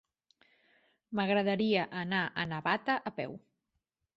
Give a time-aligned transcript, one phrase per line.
[1.19, 3.37] M'agradaria anar a Navata a peu.